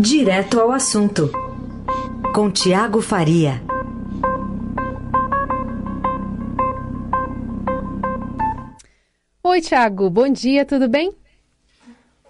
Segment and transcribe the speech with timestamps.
[0.00, 1.28] Direto ao assunto,
[2.32, 3.60] com Tiago Faria.
[9.42, 11.12] Oi, Tiago, bom dia, tudo bem?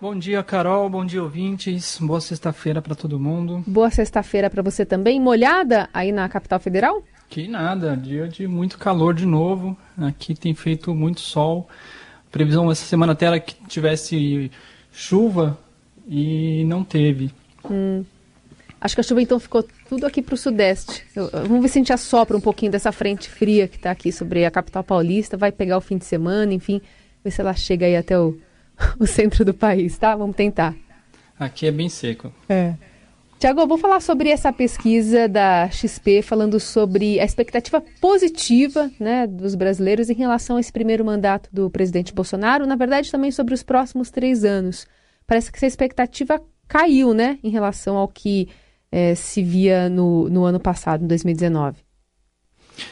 [0.00, 0.88] Bom dia, Carol.
[0.88, 1.98] Bom dia, ouvintes.
[2.00, 3.62] Boa sexta-feira para todo mundo.
[3.66, 5.20] Boa sexta-feira para você também.
[5.20, 7.02] Molhada aí na capital federal?
[7.28, 9.76] Que nada, dia de muito calor de novo.
[9.98, 11.68] Aqui tem feito muito sol.
[12.30, 14.50] Previsão essa semana até era que tivesse
[14.90, 15.58] chuva
[16.06, 17.30] e não teve.
[17.72, 18.04] Hum.
[18.80, 21.04] Acho que a chuva então ficou tudo aqui para o sudeste.
[21.14, 24.12] Eu, vamos ver se a gente assopra um pouquinho dessa frente fria que está aqui
[24.12, 25.36] sobre a capital paulista.
[25.36, 26.80] Vai pegar o fim de semana, enfim,
[27.24, 28.38] ver se ela chega aí até o,
[29.00, 30.14] o centro do país, tá?
[30.14, 30.76] Vamos tentar.
[31.38, 32.32] Aqui é bem seco.
[32.48, 32.74] É.
[33.38, 39.54] Tiago, vou falar sobre essa pesquisa da XP, falando sobre a expectativa positiva né, dos
[39.54, 43.62] brasileiros em relação a esse primeiro mandato do presidente Bolsonaro, na verdade também sobre os
[43.62, 44.88] próximos três anos.
[45.24, 48.48] Parece que essa expectativa caiu né, em relação ao que
[48.92, 51.78] é, se via no, no ano passado, em 2019.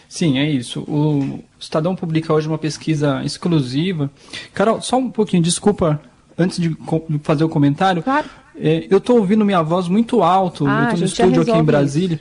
[0.09, 0.81] Sim, é isso.
[0.83, 4.11] O Estadão publica hoje uma pesquisa exclusiva.
[4.53, 6.01] Carol, só um pouquinho, desculpa,
[6.37, 6.77] antes de
[7.23, 8.03] fazer o comentário.
[8.03, 8.29] Claro.
[8.59, 10.67] É, eu estou ouvindo minha voz muito alto.
[10.67, 12.21] Ah, eu estou no estúdio aqui em Brasília.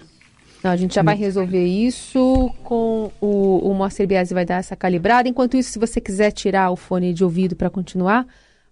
[0.63, 4.75] Não, a gente já vai resolver isso com o, o Moacir Biasi vai dar essa
[4.75, 5.29] calibrada.
[5.29, 8.25] Enquanto isso, se você quiser tirar o fone de ouvido para continuar,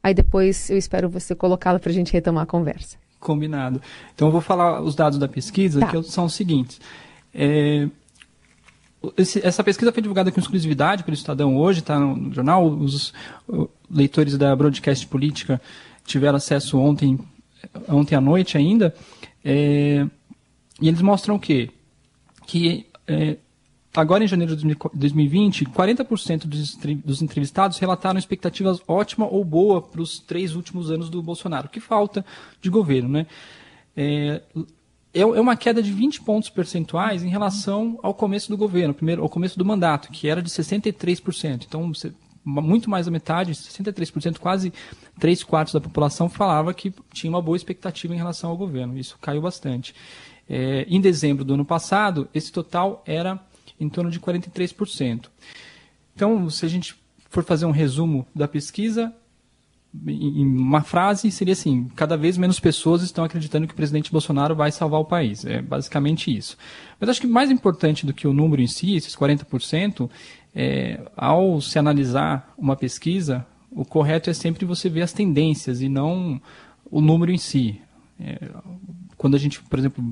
[0.03, 2.97] aí depois eu espero você colocá-lo para a gente retomar a conversa.
[3.19, 3.81] Combinado.
[4.13, 5.87] Então eu vou falar os dados da pesquisa, Tá.
[5.87, 6.79] que são os seguintes.
[7.33, 7.87] É,
[9.17, 12.65] esse- essa pesquisa foi divulgada com exclusividade pelo Estadão hoje, está no, no jornal.
[12.67, 13.13] Os
[13.47, 15.61] uh, leitores da Broadcast Política
[16.05, 17.17] tiveram acesso ontem,
[17.87, 18.93] ontem à noite ainda.
[19.43, 20.05] É,
[20.81, 21.69] e eles mostram o quê?
[22.45, 23.37] Que é,
[23.95, 29.81] agora em janeiro de 2020, 40% dos, entre- dos entrevistados relataram expectativas ótima ou boa
[29.81, 31.69] para os três últimos anos do Bolsonaro.
[31.69, 32.25] Que falta
[32.61, 33.27] de governo, né?
[33.95, 34.41] É,
[35.13, 39.21] é é uma queda de 20 pontos percentuais em relação ao começo do governo, primeiro,
[39.21, 41.65] ao começo do mandato, que era de 63%.
[41.67, 41.91] Então,
[42.43, 44.73] muito mais da metade, 63%, quase
[45.19, 48.97] 3 quartos da população falava que tinha uma boa expectativa em relação ao governo.
[48.97, 49.93] Isso caiu bastante.
[50.49, 53.39] É, em dezembro do ano passado, esse total era
[53.79, 55.27] em torno de 43%.
[56.15, 56.95] Então, se a gente
[57.29, 59.13] for fazer um resumo da pesquisa,
[60.07, 64.55] em uma frase seria assim: cada vez menos pessoas estão acreditando que o presidente Bolsonaro
[64.55, 65.45] vai salvar o país.
[65.45, 66.57] É basicamente isso.
[66.99, 70.09] Mas acho que mais importante do que o número em si, esses 40%,
[70.55, 75.89] é, ao se analisar uma pesquisa, o correto é sempre você ver as tendências e
[75.89, 76.41] não
[76.89, 77.79] o número em si.
[78.19, 78.49] É,
[79.17, 80.03] quando a gente, por exemplo,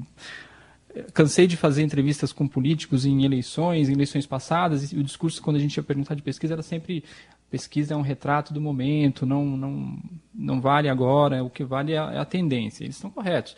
[1.14, 5.56] cansei de fazer entrevistas com políticos em eleições, em eleições passadas, e o discurso, quando
[5.56, 7.04] a gente ia perguntar de pesquisa, era sempre
[7.52, 10.00] pesquisa é um retrato do momento, não, não,
[10.34, 12.86] não vale agora, o que vale é a, é tendência.
[12.86, 13.56] Eles estão corretos.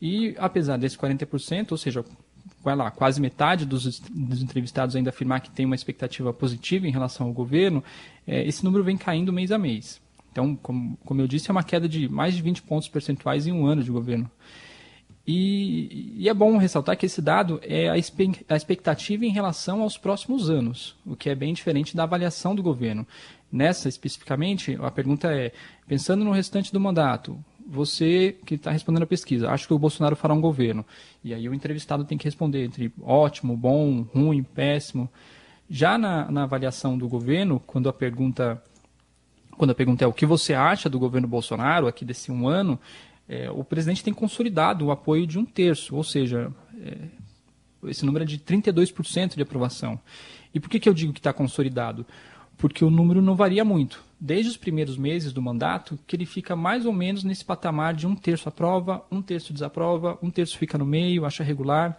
[0.00, 2.04] E apesar desse 40%, ou seja,
[2.62, 6.92] vai lá, quase metade dos, dos entrevistados ainda afirmar que tem uma expectativa positiva em
[6.92, 7.82] relação ao governo,
[8.26, 10.00] eh, esse número vem caindo mês a mês.
[10.30, 13.52] Então, como, como eu disse, é uma queda de mais de 20 pontos percentuais em
[13.52, 14.30] um ano de governo.
[15.26, 17.96] E, e é bom ressaltar que esse dado é a,
[18.56, 23.04] expectativa em relação aos próximos anos, o que é bem diferente da avaliação do governo.
[23.50, 25.52] Nessa, especificamente, a pergunta é:
[25.88, 27.36] pensando no restante do mandato,
[27.66, 30.84] você que está respondendo a pesquisa, acha que o Bolsonaro fará um governo?
[31.24, 35.10] E aí o entrevistado tem que responder entre ótimo, bom, ruim, péssimo.
[35.68, 38.62] Já na, na avaliação do governo, quando a pergunta
[39.58, 42.78] quando a pergunta é o que você acha do governo Bolsonaro aqui desse um ano,
[43.28, 46.96] é, o presidente tem consolidado o apoio de um terço, ou seja, é,
[47.84, 50.00] esse número é de 32% de aprovação.
[50.54, 52.06] E por que, que eu digo que está consolidado?
[52.56, 54.02] Porque o número não varia muito.
[54.18, 58.06] Desde os primeiros meses do mandato, que ele fica mais ou menos nesse patamar de
[58.06, 61.98] um terço aprova, um terço desaprova, um terço fica no meio, acha regular.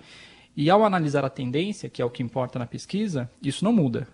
[0.55, 4.07] E ao analisar a tendência, que é o que importa na pesquisa, isso não muda.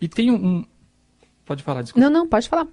[0.00, 0.64] E tem um.
[1.44, 2.08] Pode falar, desculpa.
[2.08, 2.68] Não, não, pode falar.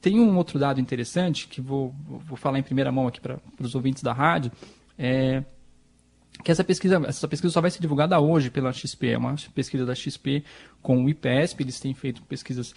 [0.00, 3.74] Tem um outro dado interessante que vou, vou falar em primeira mão aqui para os
[3.74, 4.50] ouvintes da rádio.
[4.98, 5.44] É,
[6.42, 9.08] que essa pesquisa, essa pesquisa só vai ser divulgada hoje pela XP.
[9.08, 10.42] É uma pesquisa da XP
[10.80, 11.62] com o IPESP.
[11.62, 12.74] Eles têm feito pesquisas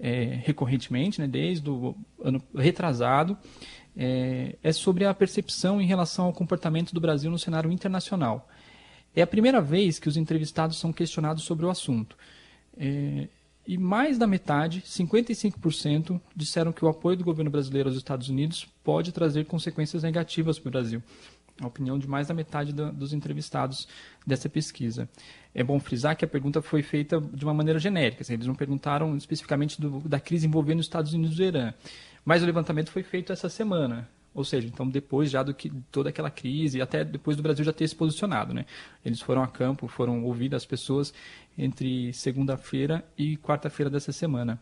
[0.00, 3.38] é, recorrentemente, né, desde o ano retrasado.
[3.96, 8.48] É, é sobre a percepção em relação ao comportamento do Brasil no cenário internacional.
[9.14, 12.16] É a primeira vez que os entrevistados são questionados sobre o assunto.
[12.76, 13.28] É,
[13.66, 18.66] e mais da metade, 55%, disseram que o apoio do governo brasileiro aos Estados Unidos
[18.82, 21.02] pode trazer consequências negativas para o Brasil.
[21.60, 23.88] A opinião de mais da metade da, dos entrevistados
[24.26, 25.08] dessa pesquisa.
[25.54, 28.54] É bom frisar que a pergunta foi feita de uma maneira genérica, assim, eles não
[28.54, 31.72] perguntaram especificamente do, da crise envolvendo os Estados Unidos e o Irã.
[32.24, 34.08] Mas o levantamento foi feito essa semana.
[34.34, 37.72] Ou seja, então depois já do que toda aquela crise, até depois do Brasil já
[37.72, 38.66] ter se posicionado, né?
[39.04, 41.14] Eles foram a campo, foram ouvir as pessoas
[41.56, 44.60] entre segunda-feira e quarta-feira dessa semana.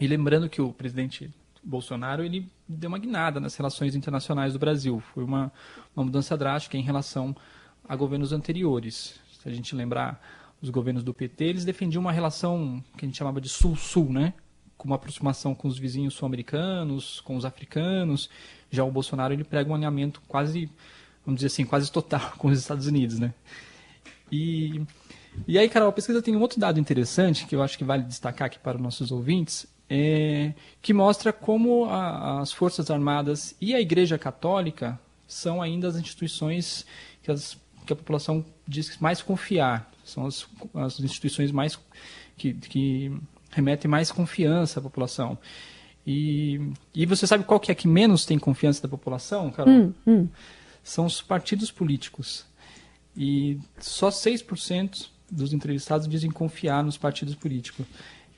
[0.00, 1.30] E lembrando que o presidente
[1.62, 4.98] Bolsonaro ele deu uma guinada nas relações internacionais do Brasil.
[5.12, 5.52] Foi uma,
[5.94, 7.36] uma mudança drástica em relação
[7.86, 9.20] a governos anteriores.
[9.42, 10.20] Se a gente lembrar
[10.62, 14.32] os governos do PT, eles defendiam uma relação que a gente chamava de sul-sul, né?
[14.80, 18.30] Com uma aproximação com os vizinhos sul-americanos, com os africanos.
[18.70, 20.70] Já o Bolsonaro ele prega um alinhamento quase,
[21.22, 23.34] vamos dizer assim, quase total com os Estados Unidos, né?
[24.32, 24.80] E,
[25.46, 28.04] e aí, Carol, a pesquisa tem um outro dado interessante que eu acho que vale
[28.04, 33.74] destacar aqui para os nossos ouvintes, é, que mostra como a, as Forças Armadas e
[33.74, 34.98] a Igreja Católica
[35.28, 36.86] são ainda as instituições
[37.22, 41.78] que, as, que a população diz mais confiar, são as, as instituições mais
[42.38, 43.12] que, que
[43.50, 45.38] remete mais confiança à população.
[46.06, 49.72] E, e você sabe qual que é que menos tem confiança da população, Carol?
[49.72, 50.28] Hum, hum.
[50.82, 52.46] São os partidos políticos.
[53.16, 57.86] E só 6% dos entrevistados dizem confiar nos partidos políticos.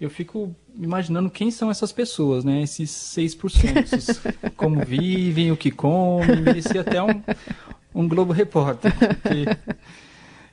[0.00, 2.62] Eu fico imaginando quem são essas pessoas, né?
[2.62, 4.52] Esses 6%.
[4.56, 6.40] como vivem, o que comem.
[6.40, 7.22] Merecia até um,
[7.94, 8.92] um Globo Repórter.
[8.98, 9.44] Porque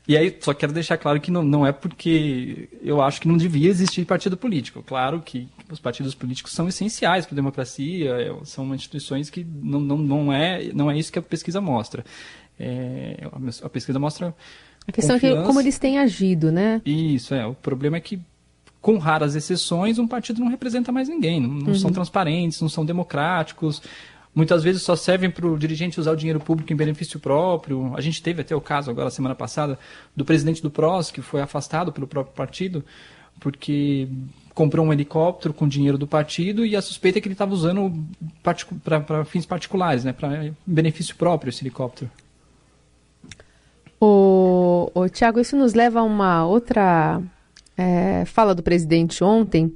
[0.10, 3.38] e aí, só quero deixar claro que não, não é porque eu acho que não
[3.38, 4.82] devia existir partido político.
[4.82, 9.80] Claro que os partidos políticos são essenciais para a democracia, é, são instituições que não,
[9.80, 12.04] não, não, é, não é isso que a pesquisa mostra.
[12.60, 13.18] É,
[13.62, 14.34] a pesquisa mostra.
[14.88, 15.38] A questão confiança.
[15.38, 16.82] é que, como eles têm agido, né?
[16.84, 17.46] Isso, é.
[17.46, 18.20] O problema é que,
[18.82, 21.40] com raras exceções, um partido não representa mais ninguém.
[21.40, 21.76] Não, não uhum.
[21.76, 23.80] são transparentes, não são democráticos
[24.34, 27.94] muitas vezes só servem para o dirigente usar o dinheiro público em benefício próprio.
[27.96, 29.78] A gente teve até o caso agora, semana passada,
[30.16, 32.84] do presidente do PROS, que foi afastado pelo próprio partido,
[33.40, 34.08] porque
[34.54, 37.94] comprou um helicóptero com dinheiro do partido e a suspeita é que ele estava usando
[38.44, 42.12] para fins particulares, né, para benefício próprio esse helicóptero.
[44.02, 47.22] O, o Tiago, isso nos leva a uma outra
[47.78, 49.74] é, fala do presidente ontem,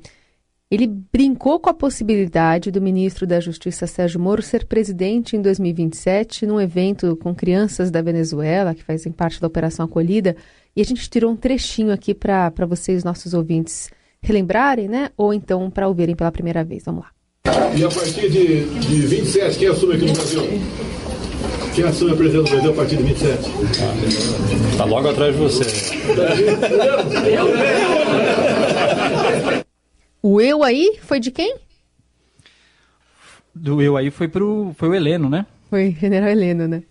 [0.72, 6.48] ele brincou com a possibilidade do ministro da Justiça Sérgio Moro ser presidente em 2027
[6.48, 10.36] num evento com crianças da Venezuela, que fazem parte da Operação Acolhida.
[10.76, 15.10] E a gente tirou um trechinho aqui para vocês, nossos ouvintes, relembrarem, né?
[15.16, 16.84] Ou então para ouvirem pela primeira vez.
[16.86, 17.12] Vamos lá.
[17.78, 20.42] E a partir de, de 27, quem assume aqui no Brasil?
[21.76, 23.50] Quem assume a presidência do Brasil a partir de 27?
[24.72, 25.64] Está logo atrás de você.
[30.26, 31.58] O eu aí foi de quem?
[33.54, 35.46] Do eu aí foi pro foi o Heleno, né?
[35.70, 36.82] Foi general Heleno, né?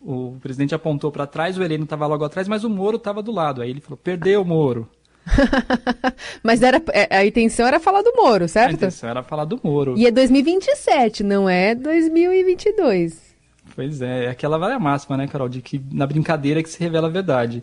[0.00, 3.22] O, o presidente apontou para trás, o Heleno estava logo atrás, mas o Moro estava
[3.22, 3.62] do lado.
[3.62, 4.88] Aí ele falou: "Perdeu o Moro".
[6.42, 8.70] mas era é, a intenção era falar do Moro, certo?
[8.70, 9.94] A intenção era falar do Moro.
[9.96, 13.36] E é 2027, não é 2022.
[13.76, 17.06] Pois é, é aquela velha máxima, né, Carol, de que na brincadeira que se revela
[17.06, 17.62] a verdade.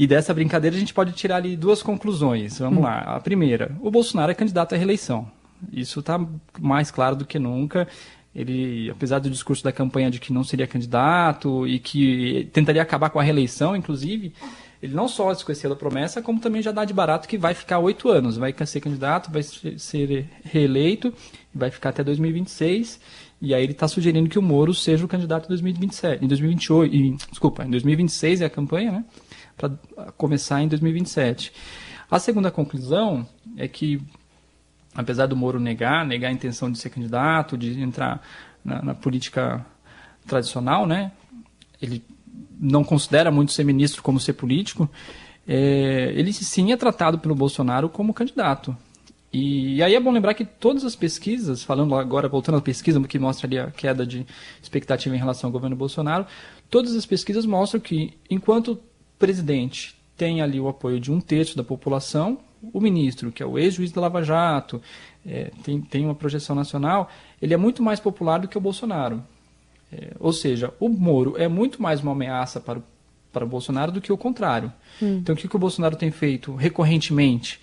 [0.00, 2.58] E dessa brincadeira a gente pode tirar ali duas conclusões.
[2.58, 2.84] Vamos hum.
[2.84, 3.00] lá.
[3.00, 5.30] A primeira, o Bolsonaro é candidato à reeleição.
[5.70, 6.18] Isso está
[6.58, 7.86] mais claro do que nunca.
[8.34, 13.10] Ele, apesar do discurso da campanha de que não seria candidato e que tentaria acabar
[13.10, 14.32] com a reeleição, inclusive,
[14.82, 17.78] ele não só esqueceu a promessa, como também já dá de barato que vai ficar
[17.80, 18.38] oito anos.
[18.38, 21.12] Vai ser candidato, vai ser reeleito,
[21.54, 22.98] vai ficar até 2026.
[23.40, 26.94] E aí ele está sugerindo que o Moro seja o candidato em 2027, em 2028,
[26.94, 29.04] e, desculpa, em 2026 é a campanha, né?
[29.56, 31.52] para começar em 2027.
[32.10, 34.00] A segunda conclusão é que,
[34.94, 38.22] apesar do Moro negar, negar a intenção de ser candidato, de entrar
[38.64, 39.64] na, na política
[40.26, 41.12] tradicional, né?
[41.80, 42.02] Ele
[42.58, 44.90] não considera muito ser ministro como ser político.
[45.46, 48.76] É, ele sim é tratado pelo Bolsonaro como candidato.
[49.32, 53.18] E, aí é bom lembrar que todas as pesquisas, falando agora, voltando à pesquisa que
[53.18, 54.26] mostra ali a queda de
[54.60, 56.26] expectativa em relação ao governo Bolsonaro,
[56.68, 58.80] todas as pesquisas mostram que enquanto
[59.18, 62.38] presidente tem ali o apoio de um terço da população,
[62.72, 64.82] o ministro, que é o ex-juiz da Lava Jato,
[65.24, 67.08] é, tem, tem uma projeção nacional,
[67.40, 69.22] ele é muito mais popular do que o Bolsonaro.
[69.92, 72.82] É, ou seja, o Moro é muito mais uma ameaça para o,
[73.32, 74.72] para o Bolsonaro do que o contrário.
[75.02, 75.18] Hum.
[75.18, 77.60] Então, o que, que o Bolsonaro tem feito recorrentemente?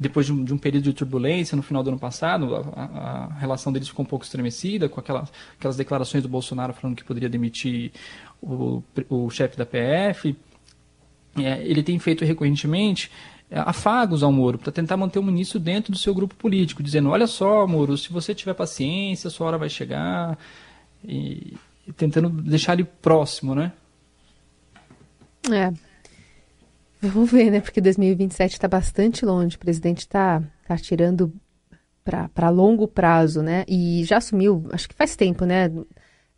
[0.00, 3.34] Depois de um, de um, período de turbulência no final do ano passado, a, a,
[3.34, 5.28] relação deles ficou um pouco estremecida com aquela,
[5.58, 7.92] aquelas declarações do Bolsonaro falando que poderia demitir
[8.40, 10.34] o, o chefe da PF
[11.38, 13.10] é, ele tem feito recorrentemente
[13.50, 17.10] é, afagos ao Moro para tentar manter o ministro dentro do seu grupo político, dizendo:
[17.10, 20.38] olha só, Moro, se você tiver paciência, sua hora vai chegar,
[21.04, 21.54] e,
[21.86, 23.72] e tentando deixar ele próximo, né?
[25.50, 25.89] É.
[27.02, 27.60] Vamos ver, né?
[27.60, 29.56] Porque 2027 está bastante longe.
[29.56, 31.32] O presidente está tá tirando
[32.04, 33.64] para longo prazo, né?
[33.66, 35.70] E já assumiu, acho que faz tempo, né?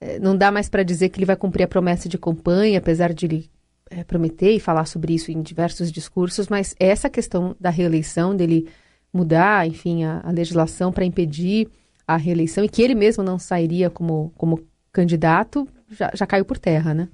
[0.01, 3.13] É, não dá mais para dizer que ele vai cumprir a promessa de campanha, apesar
[3.13, 3.51] de ele
[3.91, 8.69] é, prometer e falar sobre isso em diversos discursos, mas essa questão da reeleição, dele
[9.13, 11.69] mudar, enfim, a, a legislação para impedir
[12.07, 14.61] a reeleição e que ele mesmo não sairia como, como
[14.93, 17.09] candidato, já, já caiu por terra, né?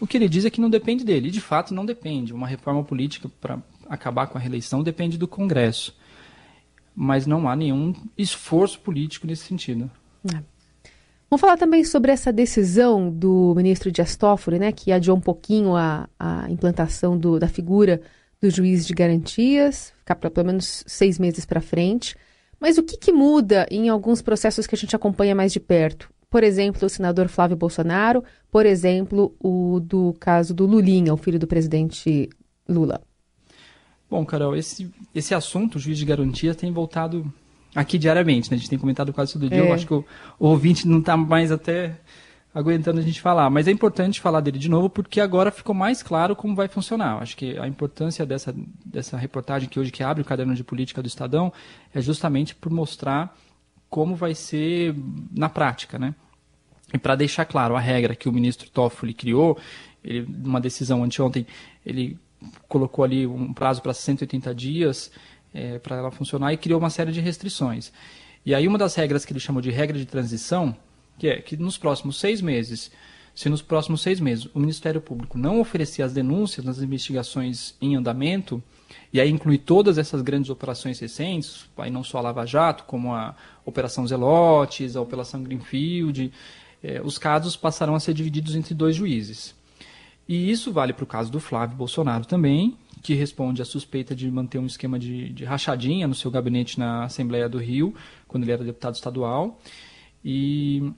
[0.00, 2.32] O que ele diz é que não depende dele, e de fato não depende.
[2.32, 5.96] Uma reforma política para acabar com a reeleição depende do Congresso.
[6.94, 9.90] Mas não há nenhum esforço político nesse sentido.
[10.32, 10.42] É.
[11.30, 15.74] Vamos falar também sobre essa decisão do ministro Dias Toffoli, né, que adiou um pouquinho
[15.74, 18.00] a, a implantação do, da figura
[18.40, 22.14] do juiz de garantias, ficar para pelo menos seis meses para frente.
[22.60, 26.08] Mas o que, que muda em alguns processos que a gente acompanha mais de perto?
[26.34, 31.38] Por exemplo, o senador Flávio Bolsonaro, por exemplo, o do caso do Lulinha, o filho
[31.38, 32.28] do presidente
[32.68, 33.00] Lula.
[34.10, 37.32] Bom, Carol, esse, esse assunto, o juiz de garantia, tem voltado
[37.72, 38.56] aqui diariamente, né?
[38.56, 39.62] A gente tem comentado quase todo dia.
[39.62, 39.68] É.
[39.68, 40.04] Eu acho que o,
[40.36, 42.00] o ouvinte não está mais até
[42.52, 43.48] aguentando a gente falar.
[43.48, 47.22] Mas é importante falar dele de novo porque agora ficou mais claro como vai funcionar.
[47.22, 48.52] Acho que a importância dessa,
[48.84, 51.52] dessa reportagem que hoje que abre o caderno de política do Estadão
[51.94, 53.36] é justamente por mostrar
[53.88, 54.96] como vai ser
[55.30, 56.16] na prática, né?
[56.94, 59.58] E para deixar claro a regra que o ministro Toffoli criou,
[60.04, 61.44] ele, numa decisão anteontem,
[61.84, 62.16] ele
[62.68, 65.10] colocou ali um prazo para 180 dias
[65.52, 67.92] é, para ela funcionar e criou uma série de restrições.
[68.46, 70.76] E aí uma das regras que ele chamou de regra de transição,
[71.18, 72.92] que é que nos próximos seis meses,
[73.34, 77.96] se nos próximos seis meses o Ministério Público não oferecer as denúncias nas investigações em
[77.96, 78.62] andamento,
[79.12, 83.12] e aí inclui todas essas grandes operações recentes, aí não só a Lava Jato, como
[83.12, 83.34] a
[83.64, 86.30] Operação Zelotes, a Operação Greenfield,
[86.84, 89.54] eh, os casos passarão a ser divididos entre dois juízes.
[90.28, 94.30] E isso vale para o caso do Flávio Bolsonaro também, que responde à suspeita de
[94.30, 97.94] manter um esquema de, de rachadinha no seu gabinete na Assembleia do Rio,
[98.28, 99.58] quando ele era deputado estadual.
[100.22, 100.92] E,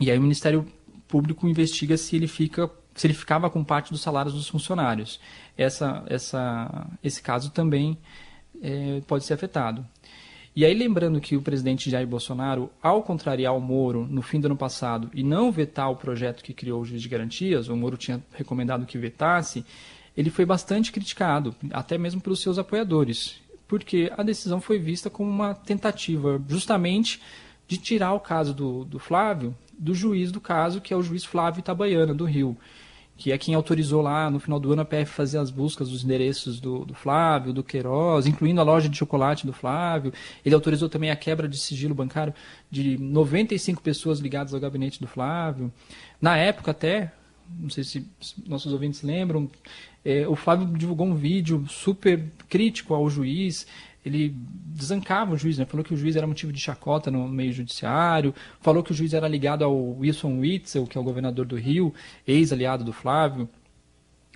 [0.00, 0.66] e aí o Ministério
[1.06, 5.18] Público investiga se ele fica se ele ficava com parte dos salários dos funcionários.
[5.58, 7.98] Essa, essa, esse caso também
[8.62, 9.84] é, pode ser afetado.
[10.56, 14.46] E aí, lembrando que o presidente Jair Bolsonaro, ao contrariar o Moro no fim do
[14.46, 17.96] ano passado e não vetar o projeto que criou o juiz de garantias, o Moro
[17.96, 19.66] tinha recomendado que vetasse,
[20.16, 25.28] ele foi bastante criticado, até mesmo pelos seus apoiadores, porque a decisão foi vista como
[25.28, 27.20] uma tentativa justamente
[27.66, 31.24] de tirar o caso do, do Flávio do juiz do caso, que é o juiz
[31.24, 32.56] Flávio Itabaiana, do Rio
[33.16, 36.04] que é quem autorizou lá no final do ano a PF fazer as buscas dos
[36.04, 40.12] endereços do, do, Flávio, do Queiroz, incluindo a loja de chocolate do Flávio.
[40.44, 42.34] Ele autorizou também a quebra de sigilo bancário
[42.70, 45.72] de 95 pessoas ligadas ao gabinete do Flávio.
[46.20, 47.12] Na época até,
[47.58, 48.06] não sei se
[48.46, 49.48] nossos ouvintes lembram,
[50.04, 53.66] é, o Flávio divulgou um vídeo super crítico ao juiz,
[54.04, 54.36] ele
[54.74, 55.64] desancava o juiz, né?
[55.64, 59.14] falou que o juiz era motivo de chacota no meio judiciário, falou que o juiz
[59.14, 61.94] era ligado ao Wilson Witzel, que é o governador do Rio,
[62.26, 63.48] ex-aliado do Flávio,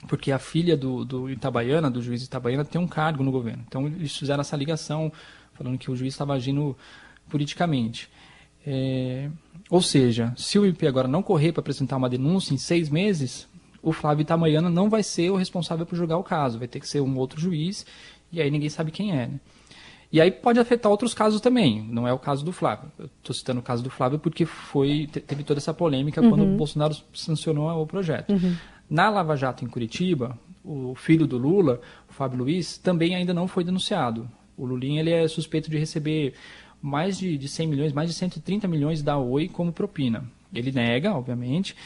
[0.07, 3.65] porque a filha do, do Itabaiana, do juiz Itabaiana, tem um cargo no governo.
[3.67, 5.13] Então eles fizeram essa ligação,
[5.53, 6.77] falando que o juiz estava agindo
[7.29, 8.09] politicamente.
[8.65, 9.29] É,
[9.69, 13.49] ou seja, se o IP agora não correr para apresentar uma denúncia em seis meses,
[13.83, 16.89] o Flávio Itabaiana não vai ser o responsável por julgar o caso, vai ter que
[16.89, 17.85] ser um outro juiz,
[18.31, 19.27] e aí ninguém sabe quem é.
[19.27, 19.41] Né?
[20.11, 21.83] E aí pode afetar outros casos também.
[21.83, 22.91] Não é o caso do Flávio.
[22.99, 26.31] Eu estou citando o caso do Flávio porque foi teve toda essa polêmica uhum.
[26.31, 28.33] quando o Bolsonaro sancionou o projeto.
[28.33, 28.57] Uhum.
[28.89, 33.47] Na Lava Jato em Curitiba, o filho do Lula, o Fábio Luiz, também ainda não
[33.47, 34.29] foi denunciado.
[34.57, 36.35] O Lulinha ele é suspeito de receber
[36.81, 40.25] mais de, de 100 milhões, mais de 130 milhões da Oi como propina.
[40.55, 41.77] Ele nega, obviamente,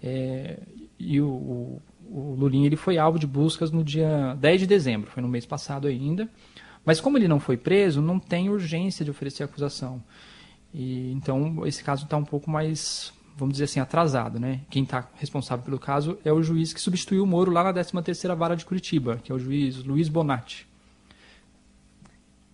[0.00, 0.58] é,
[0.98, 5.10] e o, o, o Lulinha ele foi alvo de buscas no dia 10 de dezembro,
[5.10, 6.28] foi no mês passado ainda.
[6.84, 10.02] Mas como ele não foi preso, não tem urgência de oferecer acusação.
[10.74, 14.40] E, então, esse caso está um pouco mais, vamos dizer assim, atrasado.
[14.40, 14.60] Né?
[14.68, 18.34] Quem está responsável pelo caso é o juiz que substituiu o Moro lá na 13ª
[18.34, 20.66] Vara de Curitiba, que é o juiz Luiz Bonatti.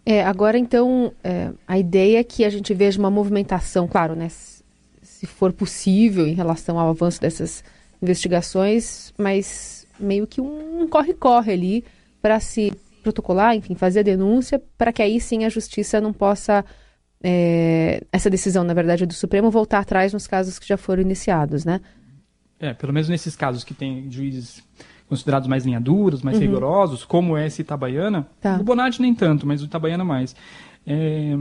[0.04, 4.28] É, agora, então, é, a ideia é que a gente veja uma movimentação, claro, né,
[4.28, 7.62] se for possível, em relação ao avanço dessas
[8.00, 11.84] investigações, mas meio que um corre-corre ali
[12.22, 16.64] para se protocolar, enfim, fazer a denúncia, para que aí sim a justiça não possa,
[17.22, 21.64] é, essa decisão, na verdade, do Supremo, voltar atrás nos casos que já foram iniciados,
[21.64, 21.80] né?
[22.60, 24.62] É, pelo menos nesses casos que tem juízes
[25.08, 26.42] considerados mais linha duras, mais uhum.
[26.42, 28.58] rigorosos, como é esse Itabaiana, tá.
[28.60, 30.36] o Bonatti nem tanto, mas o Itabaiana mais.
[30.86, 31.34] É,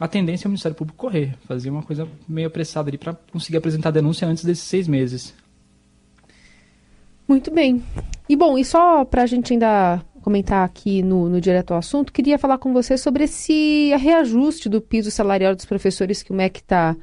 [0.00, 3.58] a tendência é o Ministério Público correr, fazer uma coisa meio apressada ali para conseguir
[3.58, 5.34] apresentar a denúncia antes desses seis meses.
[7.28, 7.82] Muito bem.
[8.28, 12.12] E bom, e só para a gente ainda comentar aqui no, no direto ao assunto,
[12.12, 16.60] queria falar com você sobre esse reajuste do piso salarial dos professores que o MEC
[16.60, 16.96] está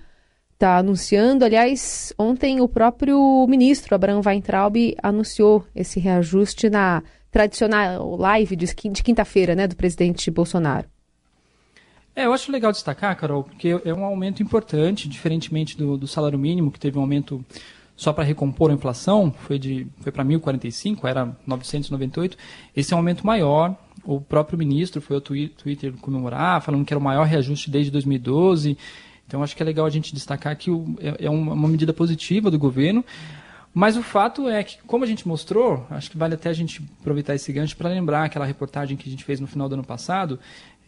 [0.57, 1.45] tá anunciando.
[1.45, 9.03] Aliás, ontem o próprio ministro Abraham Weintraub anunciou esse reajuste na tradicional live de, de
[9.03, 10.89] quinta-feira, né, do presidente Bolsonaro.
[12.15, 16.37] É, eu acho legal destacar, Carol, porque é um aumento importante, diferentemente do, do salário
[16.39, 17.45] mínimo, que teve um aumento
[18.01, 22.35] só para recompor a inflação, foi, de, foi para 1.045, era 998.
[22.75, 23.75] Esse é um aumento maior.
[24.03, 28.75] O próprio ministro foi ao Twitter comemorar, falando que era o maior reajuste desde 2012.
[29.27, 32.57] Então, acho que é legal a gente destacar que é, é uma medida positiva do
[32.57, 33.05] governo.
[33.71, 36.81] Mas o fato é que, como a gente mostrou, acho que vale até a gente
[36.99, 39.83] aproveitar esse gancho para lembrar aquela reportagem que a gente fez no final do ano
[39.83, 40.39] passado,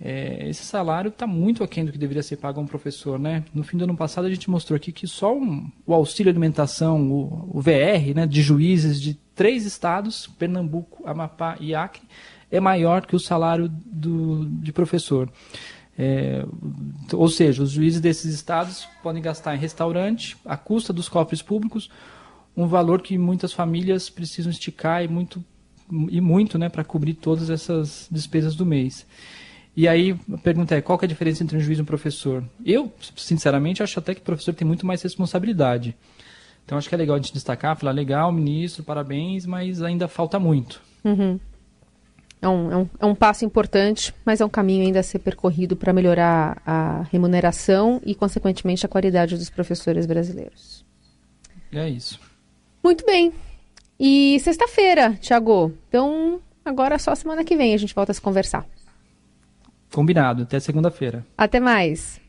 [0.01, 3.17] é, esse salário está muito aquém do que deveria ser pago a um professor.
[3.17, 3.43] Né?
[3.53, 7.11] No fim do ano passado, a gente mostrou aqui que só um, o auxílio alimentação,
[7.11, 12.01] o, o VR, né, de juízes de três estados, Pernambuco, Amapá e Acre,
[12.51, 15.31] é maior que o salário do, de professor.
[15.97, 16.45] É,
[17.13, 21.89] ou seja, os juízes desses estados podem gastar em restaurante, à custa dos cofres públicos,
[22.55, 25.43] um valor que muitas famílias precisam esticar e muito,
[26.09, 29.05] e muito né, para cobrir todas essas despesas do mês.
[29.75, 32.43] E aí a pergunta é, qual é a diferença entre um juiz e um professor?
[32.63, 35.95] Eu, sinceramente, acho até que o professor tem muito mais responsabilidade.
[36.65, 40.39] Então acho que é legal a gente destacar, falar, legal, ministro, parabéns, mas ainda falta
[40.39, 40.81] muito.
[41.03, 41.39] Uhum.
[42.41, 45.19] É, um, é, um, é um passo importante, mas é um caminho ainda a ser
[45.19, 50.85] percorrido para melhorar a remuneração e, consequentemente, a qualidade dos professores brasileiros.
[51.71, 52.19] É isso.
[52.83, 53.31] Muito bem.
[53.97, 55.71] E sexta-feira, Tiago.
[55.87, 58.65] Então, agora é só semana que vem a gente volta a se conversar.
[59.93, 60.43] Combinado.
[60.43, 61.23] Até segunda-feira.
[61.37, 62.19] Até mais.